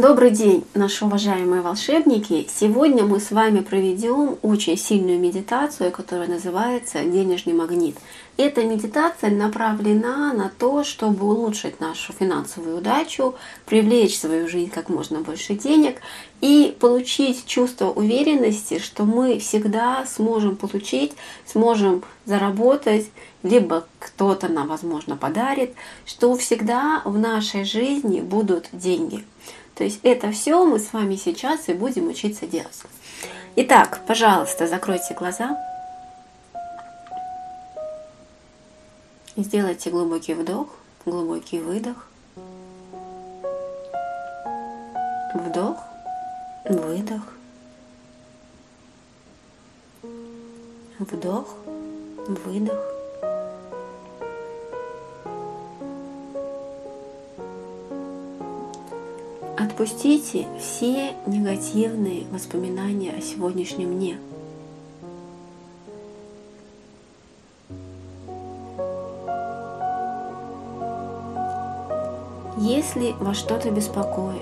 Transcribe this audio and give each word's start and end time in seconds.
Добрый 0.00 0.30
день, 0.30 0.64
наши 0.74 1.04
уважаемые 1.04 1.60
волшебники! 1.60 2.46
Сегодня 2.48 3.02
мы 3.02 3.18
с 3.18 3.32
вами 3.32 3.62
проведем 3.62 4.38
очень 4.42 4.78
сильную 4.78 5.18
медитацию, 5.18 5.90
которая 5.90 6.28
называется 6.28 7.02
«Денежный 7.02 7.52
магнит». 7.52 7.96
Эта 8.36 8.62
медитация 8.62 9.28
направлена 9.30 10.32
на 10.32 10.52
то, 10.56 10.84
чтобы 10.84 11.26
улучшить 11.26 11.80
нашу 11.80 12.12
финансовую 12.12 12.78
удачу, 12.78 13.34
привлечь 13.66 14.14
в 14.14 14.20
свою 14.20 14.46
жизнь 14.46 14.70
как 14.70 14.88
можно 14.88 15.22
больше 15.22 15.54
денег 15.54 16.00
и 16.40 16.76
получить 16.78 17.44
чувство 17.46 17.86
уверенности, 17.86 18.78
что 18.78 19.02
мы 19.02 19.40
всегда 19.40 20.06
сможем 20.06 20.54
получить, 20.54 21.14
сможем 21.44 22.04
заработать, 22.24 23.10
либо 23.42 23.84
кто-то 23.98 24.46
нам, 24.46 24.68
возможно, 24.68 25.16
подарит, 25.16 25.74
что 26.06 26.36
всегда 26.36 27.02
в 27.04 27.18
нашей 27.18 27.64
жизни 27.64 28.20
будут 28.20 28.68
деньги. 28.72 29.24
То 29.78 29.84
есть 29.84 30.00
это 30.02 30.32
все 30.32 30.64
мы 30.64 30.80
с 30.80 30.92
вами 30.92 31.14
сейчас 31.14 31.68
и 31.68 31.72
будем 31.72 32.08
учиться 32.08 32.48
делать. 32.48 32.82
Итак, 33.54 34.00
пожалуйста, 34.08 34.66
закройте 34.66 35.14
глаза. 35.14 35.56
Сделайте 39.36 39.90
глубокий 39.90 40.34
вдох, 40.34 40.66
глубокий 41.06 41.60
выдох. 41.60 42.08
Вдох, 45.32 45.76
выдох. 46.64 47.22
Вдох, 50.98 51.54
выдох. 52.26 52.97
Отпустите 59.78 60.48
все 60.58 61.12
негативные 61.28 62.24
воспоминания 62.32 63.12
о 63.16 63.20
сегодняшнем 63.20 63.94
дне. 63.94 64.18
Если 72.56 73.12
вас 73.20 73.36
что-то 73.36 73.70
беспокоит, 73.70 74.40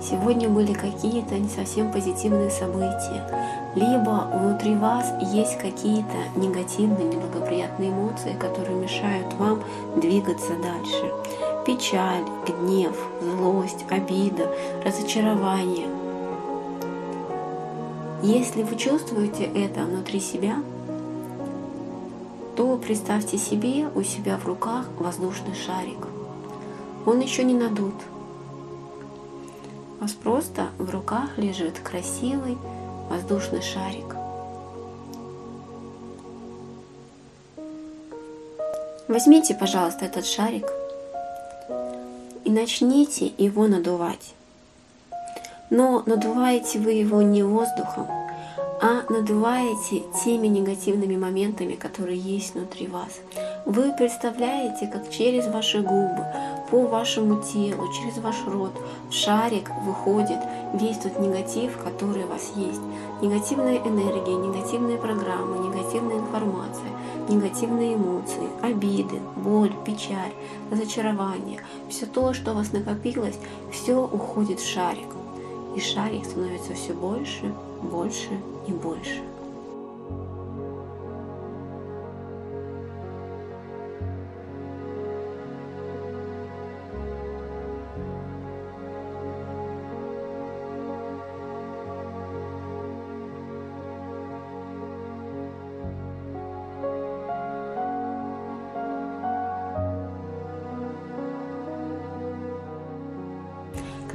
сегодня 0.00 0.48
были 0.48 0.72
какие-то 0.74 1.34
не 1.34 1.48
совсем 1.48 1.90
позитивные 1.90 2.50
события, 2.50 3.26
либо 3.74 4.30
внутри 4.32 4.76
вас 4.76 5.12
есть 5.32 5.58
какие-то 5.58 6.14
негативные, 6.36 7.08
неблагоприятные 7.08 7.90
эмоции, 7.90 8.36
которые 8.38 8.76
мешают 8.76 9.34
вам 9.40 9.60
двигаться 9.96 10.52
дальше. 10.62 11.47
Печаль, 11.68 12.24
гнев, 12.48 12.96
злость, 13.20 13.84
обида, 13.88 14.50
разочарование. 14.84 15.88
Если 18.22 18.64
вы 18.64 18.74
чувствуете 18.74 19.44
это 19.44 19.84
внутри 19.84 20.18
себя, 20.18 20.56
то 22.56 22.76
представьте 22.78 23.38
себе 23.38 23.88
у 23.94 24.02
себя 24.02 24.36
в 24.38 24.46
руках 24.46 24.88
воздушный 24.98 25.54
шарик– 25.54 26.08
он 27.08 27.20
еще 27.20 27.42
не 27.42 27.54
надут. 27.54 27.94
У 29.98 30.02
вас 30.02 30.12
просто 30.12 30.68
в 30.76 30.90
руках 30.90 31.38
лежит 31.38 31.78
красивый 31.78 32.58
воздушный 33.08 33.62
шарик. 33.62 34.14
Возьмите, 39.08 39.54
пожалуйста, 39.54 40.04
этот 40.04 40.26
шарик 40.26 40.66
и 42.48 42.50
начните 42.50 43.30
его 43.36 43.66
надувать. 43.66 44.32
Но 45.68 46.02
надуваете 46.06 46.78
вы 46.78 46.92
его 46.92 47.20
не 47.20 47.42
воздухом, 47.42 48.06
а 48.80 49.02
надуваете 49.10 50.04
теми 50.24 50.46
негативными 50.46 51.18
моментами, 51.18 51.74
которые 51.74 52.18
есть 52.18 52.54
внутри 52.54 52.86
вас. 52.86 53.20
Вы 53.66 53.92
представляете, 53.92 54.86
как 54.86 55.10
через 55.10 55.46
ваши 55.46 55.82
губы 55.82 56.24
по 56.70 56.86
вашему 56.86 57.42
телу, 57.42 57.86
через 57.92 58.16
ваш 58.16 58.36
рот 58.46 58.72
в 59.10 59.12
шарик 59.12 59.70
выходит 59.84 60.38
весь 60.72 60.96
тот 60.96 61.18
негатив, 61.20 61.76
который 61.76 62.24
у 62.24 62.28
вас 62.28 62.52
есть. 62.56 62.80
Негативная 63.20 63.76
энергия, 63.76 64.36
негативные 64.36 64.96
программы, 64.96 65.68
негативная 65.68 66.16
информация, 66.16 66.88
негативные 67.28 67.94
эмоции, 67.94 68.48
обиды, 68.62 69.20
боль, 69.36 69.72
печаль, 69.84 70.32
разочарование. 70.70 71.60
Все 71.88 72.06
то, 72.06 72.32
что 72.32 72.52
у 72.52 72.54
вас 72.54 72.72
накопилось, 72.72 73.38
все 73.70 74.02
уходит 74.02 74.60
в 74.60 74.66
шарик. 74.66 75.08
И 75.76 75.80
шарик 75.80 76.24
становится 76.24 76.74
все 76.74 76.92
больше, 76.92 77.52
больше 77.82 78.30
и 78.66 78.72
больше. 78.72 79.22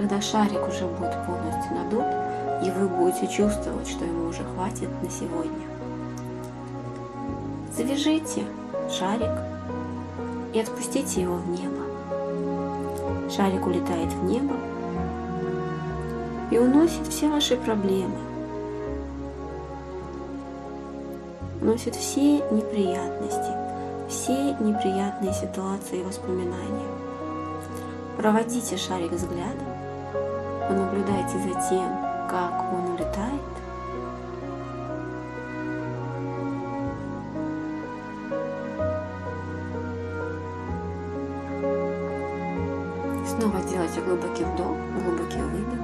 Когда 0.03 0.19
шарик 0.19 0.67
уже 0.67 0.85
будет 0.85 1.15
полностью 1.25 1.75
надут, 1.75 2.03
и 2.61 2.69
вы 2.71 2.89
будете 2.89 3.25
чувствовать, 3.25 3.87
что 3.87 4.03
ему 4.03 4.27
уже 4.27 4.43
хватит 4.43 4.89
на 5.01 5.09
сегодня. 5.09 5.65
Завяжите 7.71 8.43
шарик 8.91 9.31
и 10.53 10.59
отпустите 10.59 11.21
его 11.21 11.35
в 11.35 11.47
небо. 11.47 13.31
Шарик 13.31 13.65
улетает 13.65 14.11
в 14.11 14.25
небо 14.25 14.55
и 16.51 16.57
уносит 16.57 17.07
все 17.07 17.29
ваши 17.29 17.55
проблемы, 17.55 18.19
уносит 21.61 21.95
все 21.95 22.39
неприятности, 22.51 23.53
все 24.09 24.53
неприятные 24.59 25.31
ситуации 25.33 26.01
и 26.01 26.03
воспоминания. 26.03 26.91
Проводите 28.17 28.75
шарик 28.75 29.13
взглядом 29.13 29.72
Понаблюдайте 30.67 31.37
за 31.39 31.69
тем, 31.69 31.89
как 32.29 32.73
он 32.73 32.93
улетает. 32.93 33.41
Снова 43.27 43.59
делайте 43.69 44.01
глубокий 44.01 44.43
вдох, 44.43 44.77
глубокий 45.03 45.41
выдох. 45.41 45.79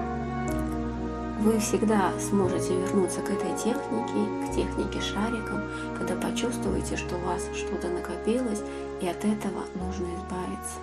Вы 1.39 1.57
всегда 1.59 2.11
сможете 2.19 2.75
вернуться 2.75 3.21
к 3.21 3.29
этой 3.29 3.55
технике, 3.57 4.45
к 4.45 4.55
технике 4.55 4.99
шариком, 5.01 5.61
когда 5.97 6.15
почувствуете, 6.15 6.97
что 6.97 7.15
у 7.15 7.21
вас 7.21 7.47
что-то 7.55 7.87
накопилось, 7.87 8.61
и 9.01 9.07
от 9.07 9.23
этого 9.23 9.63
нужно 9.75 10.07
избавиться. 10.15 10.79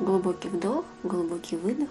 Глубокий 0.00 0.48
вдох, 0.48 0.84
глубокий 1.02 1.56
выдох. 1.56 1.88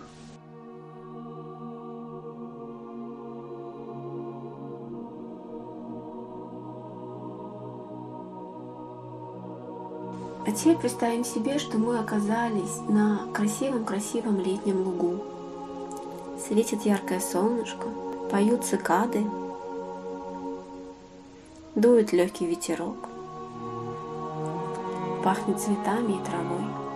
А 10.45 10.51
теперь 10.51 10.77
представим 10.77 11.25
себе, 11.25 11.59
что 11.59 11.77
мы 11.77 11.99
оказались 11.99 12.77
на 12.87 13.27
красивом-красивом 13.33 14.39
летнем 14.39 14.87
лугу. 14.87 15.21
Светит 16.47 16.83
яркое 16.83 17.19
солнышко, 17.19 17.87
поют 18.31 18.63
цикады, 18.63 19.25
дует 21.75 22.13
легкий 22.13 22.45
ветерок, 22.45 23.09
пахнет 25.25 25.59
цветами 25.59 26.13
и 26.13 26.23
травой. 26.23 26.86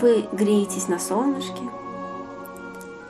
Вы 0.00 0.26
греетесь 0.32 0.88
на 0.88 0.98
солнышке, 0.98 1.60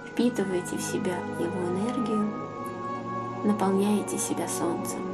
впитываете 0.09 0.77
в 0.77 0.83
себя 0.83 1.15
его 1.39 1.61
энергию, 1.69 2.29
наполняете 3.45 4.19
себя 4.19 4.49
солнцем. 4.49 5.10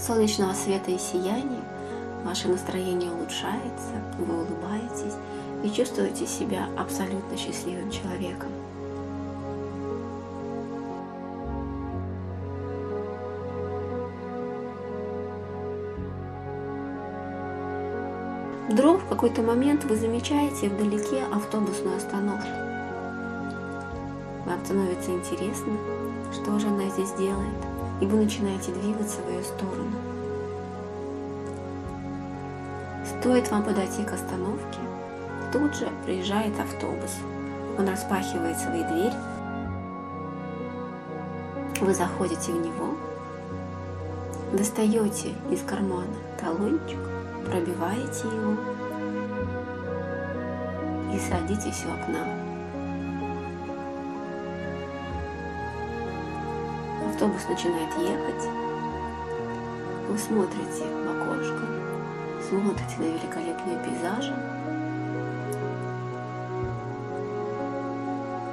Солнечного 0.00 0.54
света 0.54 0.90
и 0.90 0.98
сияния 0.98 1.62
ваше 2.24 2.48
настроение 2.48 3.10
улучшается, 3.12 3.92
вы 4.18 4.34
улыбаетесь 4.34 5.14
и 5.62 5.70
чувствуете 5.70 6.26
себя 6.26 6.68
абсолютно 6.78 7.36
счастливым 7.36 7.90
человеком. 7.90 8.48
Вдруг 18.70 19.02
в 19.02 19.08
какой-то 19.08 19.42
момент 19.42 19.84
вы 19.84 19.96
замечаете 19.96 20.68
вдалеке 20.68 21.24
автобусную 21.32 21.96
остановку. 21.96 22.48
Вам 24.46 24.64
становится 24.64 25.10
интересно, 25.10 25.72
что 26.32 26.58
же 26.58 26.68
она 26.68 26.88
здесь 26.88 27.12
делает, 27.12 27.69
и 28.00 28.06
вы 28.06 28.24
начинаете 28.24 28.72
двигаться 28.72 29.18
в 29.20 29.30
ее 29.30 29.42
сторону. 29.42 29.92
Стоит 33.04 33.50
вам 33.50 33.62
подойти 33.62 34.02
к 34.04 34.12
остановке, 34.12 34.78
тут 35.52 35.74
же 35.74 35.88
приезжает 36.04 36.58
автобус. 36.58 37.16
Он 37.78 37.88
распахивает 37.88 38.58
свои 38.58 38.82
двери, 38.84 39.14
вы 41.80 41.94
заходите 41.94 42.52
в 42.52 42.60
него, 42.60 42.94
достаете 44.52 45.34
из 45.50 45.62
кармана 45.62 46.14
талончик, 46.38 46.98
пробиваете 47.46 48.26
его 48.26 48.56
и 51.14 51.18
садитесь 51.18 51.84
у 51.86 51.92
окна. 51.92 52.49
Автобус 57.20 57.46
начинает 57.50 57.92
ехать. 57.98 58.48
Вы 60.08 60.16
смотрите 60.16 60.86
в 60.86 61.22
окошко, 61.22 61.66
смотрите 62.48 62.96
на 62.96 63.04
великолепные 63.04 63.76
пейзажи. 63.84 64.34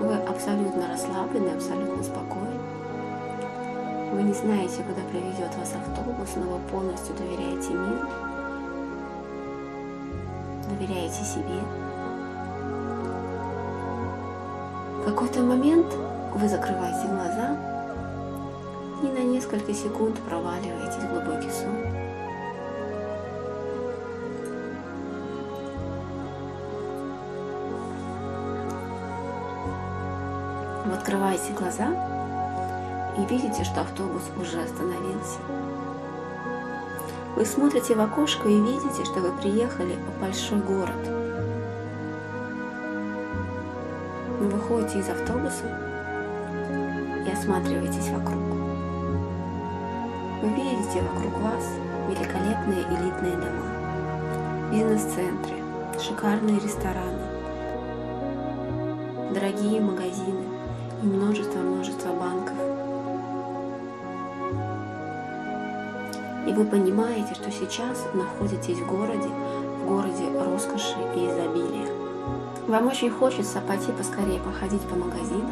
Вы 0.01 0.15
абсолютно 0.15 0.89
расслаблены, 0.89 1.51
абсолютно 1.51 2.03
спокойны. 2.03 2.59
Вы 4.11 4.23
не 4.23 4.33
знаете, 4.33 4.83
куда 4.83 5.01
привезет 5.11 5.55
вас 5.55 5.73
автобус, 5.73 6.35
но 6.35 6.57
вы 6.57 6.59
полностью 6.69 7.15
доверяете 7.15 7.71
миру 7.71 8.05
доверяете 10.67 11.23
себе. 11.23 11.61
В 14.99 15.05
какой-то 15.05 15.39
момент 15.39 15.87
вы 16.35 16.49
закрываете 16.49 17.07
глаза 17.07 17.76
и 19.03 19.05
на 19.07 19.23
несколько 19.23 19.73
секунд 19.73 20.19
проваливаетесь 20.21 21.03
в 21.03 21.09
глубокий 21.09 21.51
сон. 21.51 21.75
Вы 30.85 30.93
открываете 30.93 31.53
глаза 31.53 31.89
и 33.17 33.25
видите, 33.25 33.63
что 33.63 33.81
автобус 33.81 34.23
уже 34.39 34.61
остановился. 34.61 35.39
Вы 37.35 37.45
смотрите 37.45 37.93
в 37.93 38.01
окошко 38.01 38.47
и 38.49 38.59
видите, 38.59 39.05
что 39.05 39.19
вы 39.19 39.31
приехали 39.33 39.95
в 39.95 40.21
большой 40.21 40.59
город. 40.59 41.07
Вы 44.39 44.47
выходите 44.47 44.99
из 44.99 45.09
автобуса 45.09 45.65
и 47.27 47.31
осматриваетесь 47.31 48.09
вокруг. 48.09 48.56
Вы 50.39 50.49
видите 50.49 51.01
вокруг 51.01 51.33
вас 51.41 51.65
великолепные 52.07 52.83
элитные 52.83 53.35
дома, 53.37 54.71
бизнес-центры, 54.71 55.55
шикарные 55.99 56.59
рестораны, 56.59 57.23
дорогие 59.33 59.81
магазины 59.81 60.45
и 61.01 61.07
множество-множество 61.07 62.13
банков. 62.13 62.53
И 66.47 66.53
вы 66.53 66.65
понимаете, 66.65 67.33
что 67.33 67.51
сейчас 67.51 68.05
находитесь 68.13 68.77
в 68.77 68.87
городе, 68.87 69.29
в 69.81 69.87
городе 69.87 70.23
роскоши 70.39 70.99
и 71.15 71.25
изобилия. 71.25 71.91
Вам 72.67 72.85
очень 72.85 73.09
хочется 73.09 73.59
пойти 73.59 73.91
поскорее 73.91 74.39
походить 74.41 74.83
по 74.83 74.95
магазинам, 74.95 75.49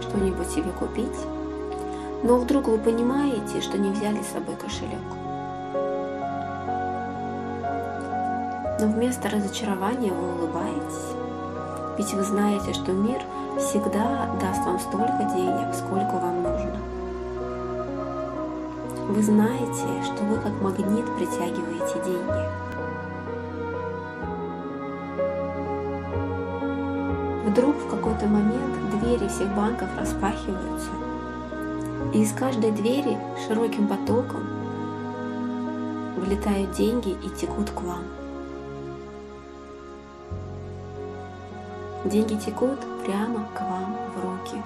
что-нибудь 0.00 0.50
себе 0.50 0.70
купить, 0.78 1.18
но 2.22 2.36
вдруг 2.36 2.68
вы 2.68 2.78
понимаете, 2.78 3.60
что 3.60 3.78
не 3.78 3.90
взяли 3.90 4.22
с 4.22 4.32
собой 4.32 4.56
кошелек. 4.56 5.00
Но 8.80 8.86
вместо 8.86 9.28
разочарования 9.28 10.12
вы 10.12 10.34
улыбаетесь, 10.34 11.14
ведь 11.98 12.12
вы 12.14 12.22
знаете, 12.22 12.72
что 12.72 12.92
мир 12.92 13.20
всегда 13.58 14.30
даст 14.40 14.64
вам 14.64 14.78
столько 14.78 15.30
денег, 15.34 15.74
сколько 15.74 16.12
вам 16.12 16.42
нужно. 16.42 16.76
Вы 19.08 19.22
знаете, 19.22 19.86
что 20.04 20.24
вы 20.24 20.36
как 20.38 20.52
магнит 20.62 21.04
притягиваете 21.16 21.94
деньги. 22.04 22.60
Вдруг 27.48 27.74
в 27.76 27.90
какой-то 27.90 28.26
момент 28.26 29.00
двери 29.00 29.26
всех 29.28 29.48
банков 29.56 29.88
распахиваются, 29.98 30.90
и 32.12 32.22
из 32.22 32.32
каждой 32.32 32.72
двери 32.72 33.16
широким 33.46 33.86
потоком 33.86 34.46
влетают 36.16 36.72
деньги 36.72 37.10
и 37.10 37.28
текут 37.38 37.70
к 37.70 37.80
вам. 37.82 38.04
Деньги 42.04 42.34
текут 42.34 42.80
прямо 43.04 43.46
к 43.54 43.60
вам 43.60 43.96
в 44.14 44.24
руки. 44.24 44.62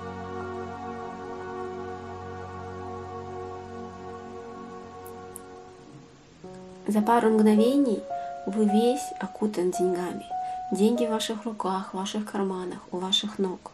За 6.86 7.00
пару 7.02 7.30
мгновений 7.30 8.00
вы 8.46 8.64
весь 8.66 9.12
окутан 9.18 9.70
деньгами. 9.70 10.24
Деньги 10.70 11.06
в 11.06 11.10
ваших 11.10 11.44
руках, 11.44 11.92
в 11.92 11.96
ваших 11.96 12.30
карманах, 12.30 12.78
у 12.92 12.98
ваших 12.98 13.38
ног. 13.38 13.73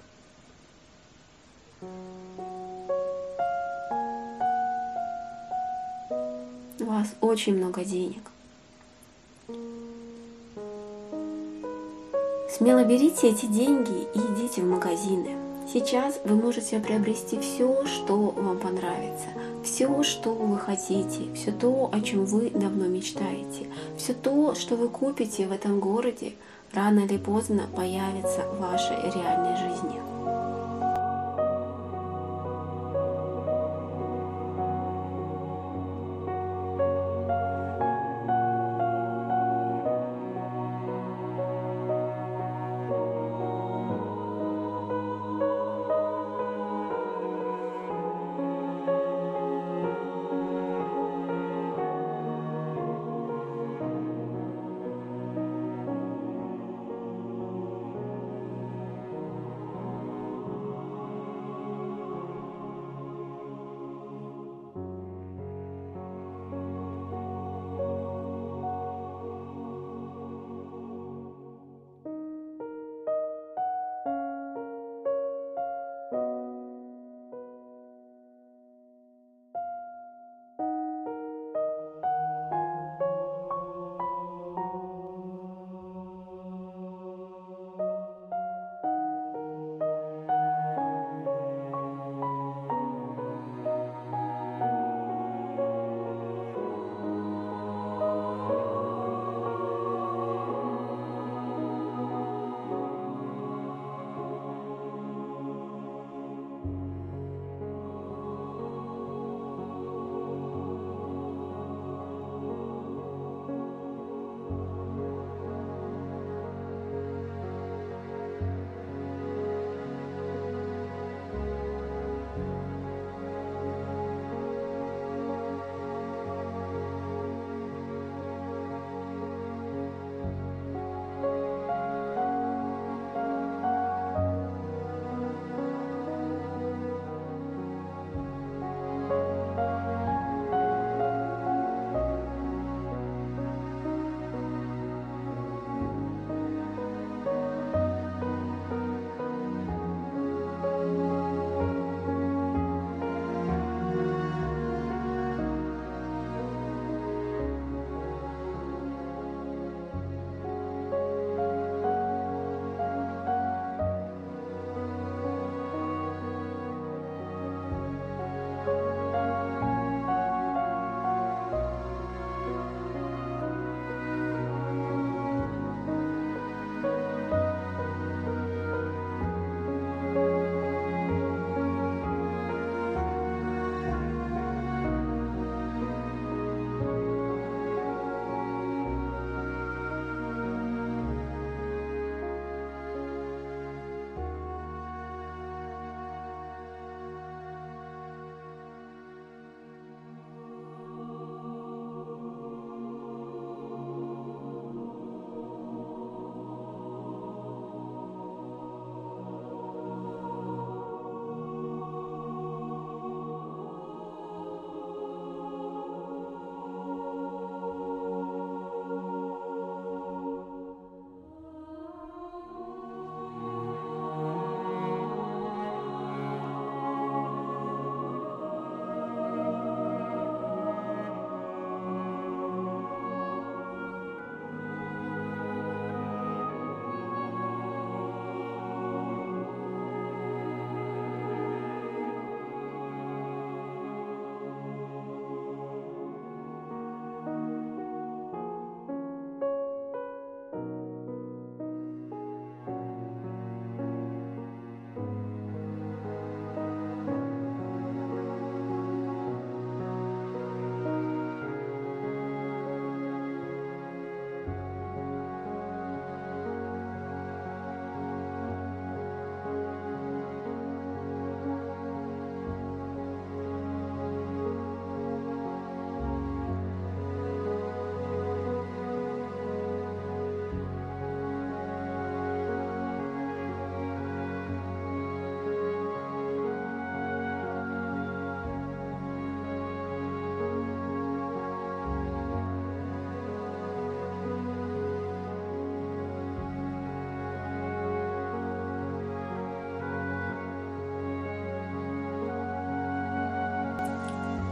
Очень 7.30 7.56
много 7.56 7.84
денег. 7.84 8.22
Смело 12.50 12.84
берите 12.84 13.28
эти 13.28 13.46
деньги 13.46 14.08
и 14.14 14.18
идите 14.18 14.62
в 14.62 14.66
магазины. 14.66 15.36
Сейчас 15.72 16.20
вы 16.24 16.34
можете 16.34 16.80
приобрести 16.80 17.38
все, 17.38 17.86
что 17.86 18.16
вам 18.16 18.58
понравится, 18.58 19.28
все, 19.64 20.02
что 20.02 20.34
вы 20.34 20.58
хотите, 20.58 21.32
все 21.34 21.52
то, 21.52 21.88
о 21.92 22.00
чем 22.00 22.24
вы 22.24 22.50
давно 22.50 22.86
мечтаете, 22.86 23.68
все 23.96 24.12
то, 24.12 24.56
что 24.56 24.74
вы 24.74 24.88
купите 24.88 25.46
в 25.46 25.52
этом 25.52 25.78
городе, 25.78 26.32
рано 26.72 27.00
или 27.00 27.18
поздно 27.18 27.68
появится 27.76 28.48
в 28.52 28.60
вашей 28.60 28.96
реальной 28.96 29.56
жизни. 29.56 30.39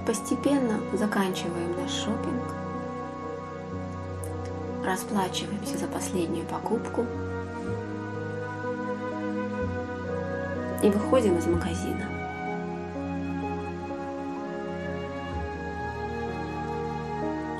Постепенно 0.08 0.80
заканчиваем 0.94 1.78
наш 1.78 1.90
шопинг, 1.90 2.42
расплачиваемся 4.82 5.76
за 5.76 5.86
последнюю 5.86 6.46
покупку 6.46 7.04
и 10.82 10.88
выходим 10.88 11.36
из 11.36 11.46
магазина. 11.46 12.06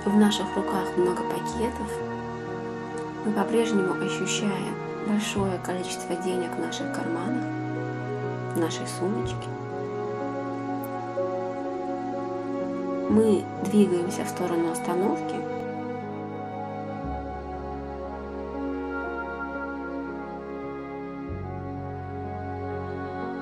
В 0.07 0.17
наших 0.17 0.47
руках 0.57 0.97
много 0.97 1.23
пакетов. 1.25 1.93
Мы 3.27 3.33
по-прежнему 3.33 3.93
ощущаем 4.03 4.75
большое 5.07 5.59
количество 5.59 6.17
денег 6.17 6.51
в 6.57 6.61
наших 6.61 6.95
карманах, 6.95 7.45
в 8.55 8.59
нашей 8.59 8.87
сумочке. 8.87 9.68
Мы 13.11 13.43
двигаемся 13.65 14.23
в 14.23 14.29
сторону 14.29 14.71
остановки. 14.71 15.35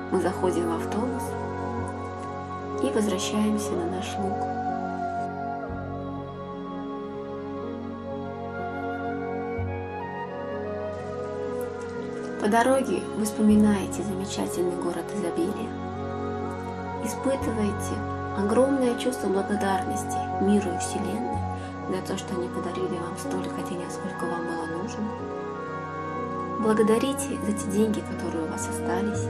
Мы 0.09 0.21
заходим 0.21 0.69
в 0.69 0.75
автобус 0.77 1.23
и 2.81 2.89
возвращаемся 2.95 3.71
на 3.71 3.87
наш 3.87 4.15
луг. 4.19 4.39
По 12.39 12.47
дороге 12.47 13.01
вы 13.17 13.25
вспоминаете 13.25 14.01
замечательный 14.03 14.81
город 14.81 15.03
изобилия, 15.13 15.69
испытываете 17.03 18.17
огромное 18.37 18.97
чувство 18.99 19.27
благодарности 19.27 20.17
миру 20.41 20.71
и 20.73 20.77
Вселенной 20.77 21.37
за 21.89 22.01
то, 22.05 22.17
что 22.17 22.35
они 22.35 22.47
подарили 22.49 22.97
вам 22.99 23.17
столько 23.17 23.67
денег, 23.69 23.89
сколько 23.89 24.25
вам 24.25 24.45
было 24.45 24.81
нужно. 24.81 25.03
Благодарите 26.59 27.39
за 27.45 27.53
те 27.53 27.71
деньги, 27.71 27.99
которые 28.01 28.45
у 28.45 28.47
вас 28.47 28.67
остались. 28.67 29.27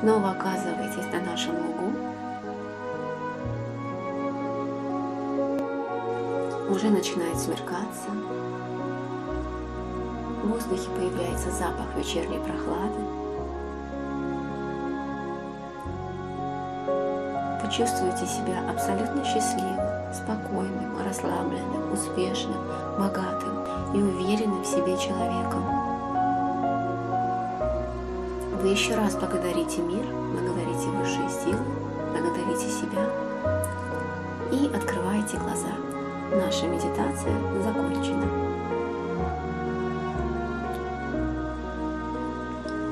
Снова 0.00 0.30
оказываетесь 0.30 1.12
на 1.12 1.20
нашем 1.30 1.56
лугу. 1.56 1.92
Уже 6.70 6.88
начинает 6.88 7.38
смеркаться. 7.38 8.08
В 10.42 10.48
воздухе 10.48 10.88
появляется 10.96 11.50
запах 11.50 11.94
вечерней 11.98 12.38
прохлады. 12.38 13.00
Почувствуйте 17.62 18.26
себя 18.26 18.70
абсолютно 18.70 19.22
счастливым, 19.22 20.14
спокойным, 20.14 20.96
расслабленным, 21.06 21.92
успешным, 21.92 22.56
богатым 22.98 23.66
и 23.94 23.98
уверенным 23.98 24.62
в 24.62 24.66
себе 24.66 24.96
человеком. 24.96 25.79
Вы 28.62 28.68
еще 28.68 28.94
раз 28.94 29.16
благодарите 29.16 29.80
мир, 29.80 30.04
благодарите 30.04 30.88
высшие 30.90 31.30
силы, 31.30 31.64
благодарите 32.12 32.68
себя 32.68 33.08
и 34.52 34.66
открываете 34.66 35.38
глаза. 35.38 35.72
Наша 36.30 36.66
медитация 36.66 37.32
закончена. 37.64 38.26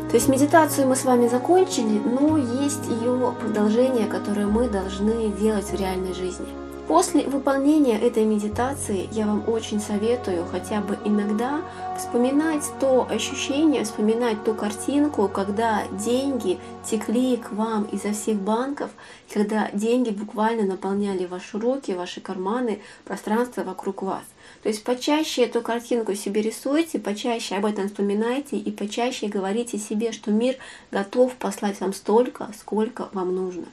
То 0.09 0.15
есть 0.15 0.29
медитацию 0.29 0.89
мы 0.89 0.97
с 0.97 1.05
вами 1.05 1.29
закончили, 1.29 1.99
но 1.99 2.39
есть 2.39 2.89
ее 2.89 3.35
продолжение, 3.39 4.07
которое 4.07 4.47
мы 4.47 4.71
должны 4.71 5.29
делать 5.33 5.67
в 5.67 5.75
реальной 5.75 6.15
жизни. 6.15 6.68
После 6.88 7.25
выполнения 7.25 8.00
этой 8.00 8.25
медитации 8.25 9.11
я 9.12 9.26
вам 9.26 9.47
очень 9.47 9.78
советую 9.78 10.47
хотя 10.50 10.80
бы 10.80 10.97
иногда 11.04 11.61
вспоминать 11.99 12.64
то 12.80 13.07
ощущение, 13.11 13.85
вспоминать 13.85 14.42
ту 14.42 14.54
картинку, 14.54 15.28
когда 15.28 15.83
деньги 16.02 16.59
текли 16.90 17.37
к 17.37 17.52
вам 17.52 17.85
изо 17.92 18.14
всех 18.14 18.38
банков, 18.38 18.90
когда 19.30 19.68
деньги 19.75 20.09
буквально 20.09 20.64
наполняли 20.64 21.26
ваши 21.26 21.59
руки, 21.59 21.92
ваши 21.92 22.23
карманы, 22.23 22.80
пространство 23.04 23.64
вокруг 23.64 24.00
вас. 24.00 24.25
То 24.62 24.71
есть 24.71 24.83
почаще 24.83 25.42
эту 25.42 25.61
картинку 25.61 26.14
себе 26.14 26.40
рисуйте, 26.40 26.99
почаще 26.99 27.57
об 27.57 27.66
этом 27.66 27.88
вспоминайте 27.88 28.57
и 28.57 28.71
почаще 28.71 29.26
говорите 29.26 29.76
себе, 29.76 30.11
что 30.11 30.30
мир 30.30 30.57
готов 30.90 31.35
послать 31.35 31.78
вам 31.80 31.92
столько, 31.92 32.49
сколько 32.59 33.11
вам 33.12 33.35
нужно. 33.35 33.66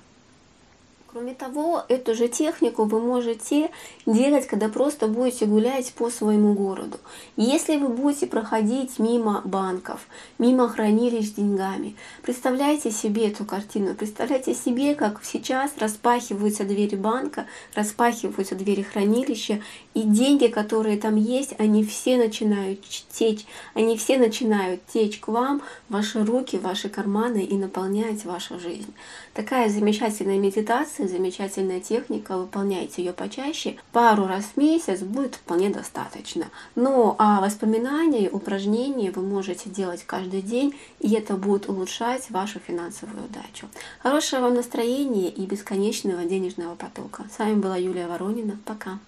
Кроме 1.15 1.33
того, 1.33 1.81
эту 1.87 2.13
же 2.13 2.27
технику 2.27 2.83
вы 2.83 2.99
можете 2.99 3.71
делать, 4.05 4.47
когда 4.47 4.67
просто 4.67 5.07
будете 5.07 5.45
гулять 5.45 5.93
по 5.93 6.09
своему 6.09 6.53
городу. 6.53 6.97
Если 7.37 7.77
вы 7.77 7.87
будете 7.87 8.27
проходить 8.27 8.99
мимо 8.99 9.41
банков, 9.45 10.07
мимо 10.39 10.67
хранилищ 10.67 11.31
деньгами, 11.35 11.95
представляйте 12.21 12.91
себе 12.91 13.29
эту 13.29 13.45
картину, 13.45 13.95
представляйте 13.95 14.53
себе, 14.53 14.93
как 14.93 15.21
сейчас 15.23 15.71
распахиваются 15.77 16.65
двери 16.65 16.97
банка, 16.97 17.45
распахиваются 17.75 18.55
двери 18.55 18.81
хранилища, 18.81 19.61
и 19.93 20.01
деньги, 20.01 20.47
которые 20.47 20.97
там 20.97 21.15
есть, 21.15 21.55
они 21.57 21.85
все 21.85 22.17
начинают 22.17 22.81
течь, 23.09 23.45
они 23.73 23.95
все 23.95 24.17
начинают 24.17 24.85
течь 24.87 25.21
к 25.21 25.29
вам, 25.29 25.61
ваши 25.87 26.25
руки, 26.25 26.57
ваши 26.57 26.89
карманы 26.89 27.45
и 27.45 27.55
наполнять 27.55 28.25
вашу 28.25 28.59
жизнь. 28.59 28.93
Такая 29.33 29.69
замечательная 29.69 30.37
медитация 30.37 31.04
замечательная 31.07 31.79
техника, 31.79 32.37
выполняйте 32.37 33.03
ее 33.03 33.13
почаще. 33.13 33.77
Пару 33.91 34.27
раз 34.27 34.45
в 34.55 34.57
месяц 34.57 35.01
будет 35.01 35.35
вполне 35.35 35.69
достаточно. 35.69 36.47
Но 36.75 37.15
а 37.17 37.41
воспоминания, 37.41 38.29
упражнения 38.29 39.11
вы 39.11 39.21
можете 39.21 39.69
делать 39.69 40.03
каждый 40.05 40.41
день, 40.41 40.75
и 40.99 41.13
это 41.13 41.35
будет 41.35 41.69
улучшать 41.69 42.29
вашу 42.29 42.59
финансовую 42.59 43.25
удачу. 43.25 43.67
Хорошего 43.99 44.41
вам 44.41 44.55
настроения 44.55 45.29
и 45.29 45.45
бесконечного 45.45 46.25
денежного 46.25 46.75
потока. 46.75 47.25
С 47.33 47.39
вами 47.39 47.55
была 47.55 47.77
Юлия 47.77 48.07
Воронина. 48.07 48.57
Пока. 48.65 48.99